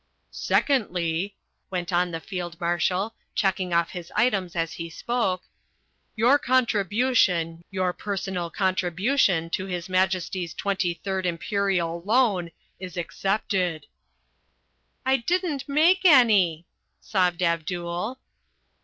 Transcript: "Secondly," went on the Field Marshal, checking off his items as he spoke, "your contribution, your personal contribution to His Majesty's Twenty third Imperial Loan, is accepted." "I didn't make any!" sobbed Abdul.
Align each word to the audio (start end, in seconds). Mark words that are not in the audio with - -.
"Secondly," 0.31 1.37
went 1.69 1.93
on 1.93 2.09
the 2.09 2.19
Field 2.19 2.59
Marshal, 2.59 3.13
checking 3.35 3.71
off 3.71 3.91
his 3.91 4.11
items 4.15 4.55
as 4.55 4.73
he 4.73 4.89
spoke, 4.89 5.43
"your 6.15 6.39
contribution, 6.39 7.63
your 7.69 7.93
personal 7.93 8.49
contribution 8.49 9.47
to 9.51 9.67
His 9.67 9.89
Majesty's 9.89 10.55
Twenty 10.55 10.95
third 10.95 11.27
Imperial 11.27 12.01
Loan, 12.01 12.49
is 12.79 12.97
accepted." 12.97 13.85
"I 15.05 15.17
didn't 15.17 15.69
make 15.69 16.03
any!" 16.03 16.65
sobbed 16.99 17.43
Abdul. 17.43 18.17